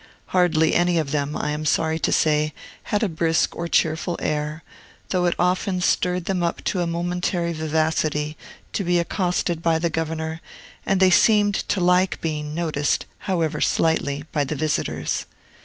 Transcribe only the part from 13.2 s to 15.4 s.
however slightly, by the visitors.